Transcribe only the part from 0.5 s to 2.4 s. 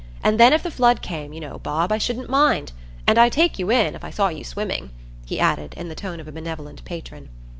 if the flood came, you know, Bob, I shouldn't